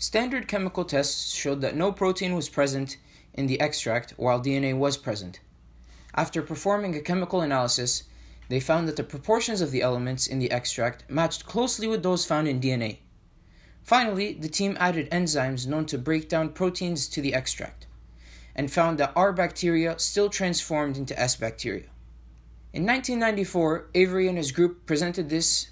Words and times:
Standard 0.00 0.46
chemical 0.46 0.84
tests 0.84 1.34
showed 1.34 1.60
that 1.60 1.74
no 1.74 1.90
protein 1.90 2.36
was 2.36 2.48
present 2.48 2.98
in 3.34 3.48
the 3.48 3.60
extract 3.60 4.14
while 4.16 4.40
DNA 4.40 4.76
was 4.76 4.96
present. 4.96 5.40
After 6.14 6.40
performing 6.40 6.94
a 6.94 7.00
chemical 7.00 7.40
analysis, 7.40 8.04
they 8.48 8.60
found 8.60 8.86
that 8.86 8.94
the 8.94 9.02
proportions 9.02 9.60
of 9.60 9.72
the 9.72 9.82
elements 9.82 10.28
in 10.28 10.38
the 10.38 10.52
extract 10.52 11.02
matched 11.10 11.46
closely 11.46 11.88
with 11.88 12.04
those 12.04 12.24
found 12.24 12.46
in 12.46 12.60
DNA. 12.60 12.98
Finally, 13.82 14.34
the 14.34 14.48
team 14.48 14.76
added 14.78 15.10
enzymes 15.10 15.66
known 15.66 15.84
to 15.86 15.98
break 15.98 16.28
down 16.28 16.50
proteins 16.50 17.08
to 17.08 17.20
the 17.20 17.34
extract 17.34 17.88
and 18.54 18.70
found 18.70 18.98
that 18.98 19.12
R 19.16 19.32
bacteria 19.32 19.98
still 19.98 20.30
transformed 20.30 20.96
into 20.96 21.18
S 21.18 21.34
bacteria. 21.34 21.88
In 22.72 22.86
1994, 22.86 23.90
Avery 23.94 24.28
and 24.28 24.38
his 24.38 24.52
group 24.52 24.86
presented 24.86 25.28
this 25.28 25.70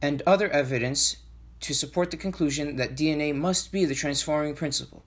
and 0.00 0.22
other 0.26 0.48
evidence 0.48 1.16
to 1.60 1.74
support 1.74 2.10
the 2.10 2.16
conclusion 2.16 2.76
that 2.76 2.96
DNA 2.96 3.34
must 3.34 3.70
be 3.70 3.84
the 3.84 3.94
transforming 3.94 4.54
principle. 4.54 5.04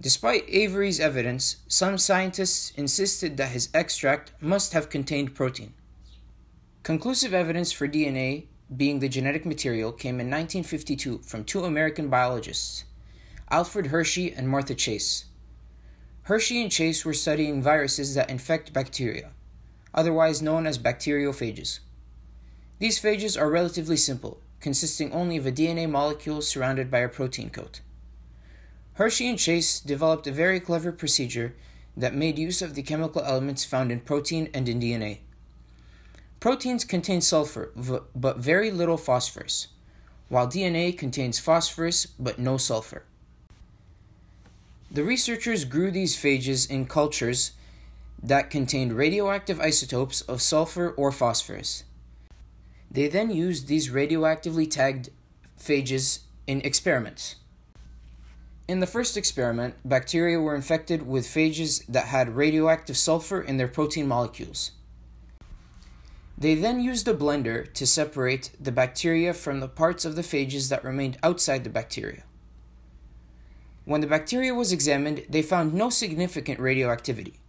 Despite 0.00 0.48
Avery's 0.48 1.00
evidence, 1.00 1.56
some 1.66 1.96
scientists 1.98 2.72
insisted 2.76 3.36
that 3.36 3.52
his 3.52 3.70
extract 3.72 4.32
must 4.40 4.72
have 4.72 4.90
contained 4.90 5.34
protein. 5.34 5.72
Conclusive 6.82 7.32
evidence 7.32 7.72
for 7.72 7.88
DNA 7.88 8.46
being 8.76 8.98
the 8.98 9.08
genetic 9.08 9.46
material 9.46 9.92
came 9.92 10.20
in 10.20 10.30
1952 10.30 11.18
from 11.18 11.44
two 11.44 11.64
American 11.64 12.08
biologists, 12.08 12.84
Alfred 13.50 13.86
Hershey 13.86 14.32
and 14.32 14.48
Martha 14.48 14.74
Chase. 14.74 15.26
Hershey 16.22 16.60
and 16.60 16.72
Chase 16.72 17.04
were 17.04 17.14
studying 17.14 17.62
viruses 17.62 18.14
that 18.14 18.30
infect 18.30 18.72
bacteria, 18.72 19.30
otherwise 19.94 20.42
known 20.42 20.66
as 20.66 20.78
bacteriophages. 20.78 21.80
These 22.78 23.00
phages 23.00 23.40
are 23.40 23.50
relatively 23.50 23.96
simple, 23.96 24.40
consisting 24.64 25.12
only 25.12 25.36
of 25.36 25.44
a 25.44 25.52
DNA 25.52 25.86
molecule 25.86 26.40
surrounded 26.40 26.90
by 26.90 27.00
a 27.00 27.08
protein 27.08 27.50
coat. 27.50 27.82
Hershey 28.94 29.28
and 29.28 29.38
Chase 29.38 29.78
developed 29.78 30.26
a 30.26 30.32
very 30.32 30.58
clever 30.58 30.90
procedure 30.90 31.54
that 31.94 32.14
made 32.14 32.38
use 32.38 32.62
of 32.62 32.74
the 32.74 32.82
chemical 32.82 33.20
elements 33.20 33.66
found 33.66 33.92
in 33.92 34.00
protein 34.00 34.48
and 34.54 34.66
in 34.66 34.80
DNA. 34.80 35.18
Proteins 36.40 36.82
contain 36.82 37.20
sulfur, 37.20 37.72
but 38.16 38.38
very 38.38 38.70
little 38.70 38.96
phosphorus, 38.96 39.68
while 40.30 40.48
DNA 40.48 40.96
contains 40.96 41.38
phosphorus 41.38 42.06
but 42.06 42.38
no 42.38 42.56
sulfur. 42.56 43.02
The 44.90 45.04
researchers 45.04 45.66
grew 45.66 45.90
these 45.90 46.16
phages 46.16 46.70
in 46.70 46.86
cultures 46.86 47.52
that 48.22 48.48
contained 48.48 48.94
radioactive 48.94 49.60
isotopes 49.60 50.22
of 50.22 50.40
sulfur 50.40 50.88
or 50.96 51.12
phosphorus. 51.12 51.84
They 52.94 53.08
then 53.08 53.30
used 53.30 53.66
these 53.66 53.90
radioactively 53.90 54.70
tagged 54.70 55.10
phages 55.58 56.20
in 56.46 56.60
experiments. 56.60 57.34
In 58.68 58.78
the 58.78 58.86
first 58.86 59.16
experiment, 59.16 59.74
bacteria 59.84 60.40
were 60.40 60.54
infected 60.54 61.04
with 61.04 61.26
phages 61.26 61.84
that 61.88 62.06
had 62.06 62.36
radioactive 62.36 62.96
sulfur 62.96 63.40
in 63.40 63.56
their 63.56 63.66
protein 63.66 64.06
molecules. 64.06 64.70
They 66.38 66.54
then 66.54 66.80
used 66.80 67.08
a 67.08 67.14
blender 67.14 67.72
to 67.74 67.84
separate 67.84 68.50
the 68.60 68.72
bacteria 68.72 69.34
from 69.34 69.58
the 69.58 69.68
parts 69.68 70.04
of 70.04 70.14
the 70.14 70.22
phages 70.22 70.68
that 70.68 70.84
remained 70.84 71.18
outside 71.20 71.64
the 71.64 71.70
bacteria. 71.70 72.22
When 73.84 74.02
the 74.02 74.06
bacteria 74.06 74.54
was 74.54 74.72
examined, 74.72 75.26
they 75.28 75.42
found 75.42 75.74
no 75.74 75.90
significant 75.90 76.60
radioactivity. 76.60 77.40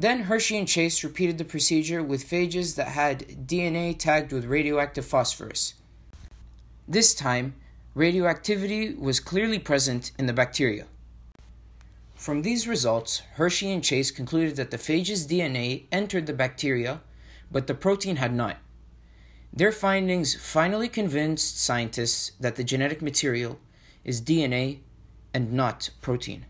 Then 0.00 0.20
Hershey 0.20 0.56
and 0.56 0.66
Chase 0.66 1.04
repeated 1.04 1.36
the 1.36 1.44
procedure 1.44 2.02
with 2.02 2.26
phages 2.26 2.76
that 2.76 2.88
had 2.88 3.46
DNA 3.46 3.98
tagged 3.98 4.32
with 4.32 4.46
radioactive 4.46 5.04
phosphorus. 5.04 5.74
This 6.88 7.14
time, 7.14 7.54
radioactivity 7.94 8.94
was 8.94 9.20
clearly 9.20 9.58
present 9.58 10.12
in 10.18 10.24
the 10.24 10.32
bacteria. 10.32 10.86
From 12.14 12.40
these 12.40 12.66
results, 12.66 13.20
Hershey 13.34 13.70
and 13.70 13.84
Chase 13.84 14.10
concluded 14.10 14.56
that 14.56 14.70
the 14.70 14.78
phage's 14.78 15.26
DNA 15.26 15.84
entered 15.92 16.24
the 16.24 16.32
bacteria, 16.32 17.02
but 17.52 17.66
the 17.66 17.74
protein 17.74 18.16
had 18.16 18.34
not. 18.34 18.56
Their 19.52 19.70
findings 19.70 20.34
finally 20.34 20.88
convinced 20.88 21.60
scientists 21.60 22.32
that 22.40 22.56
the 22.56 22.64
genetic 22.64 23.02
material 23.02 23.60
is 24.02 24.22
DNA 24.22 24.78
and 25.34 25.52
not 25.52 25.90
protein. 26.00 26.46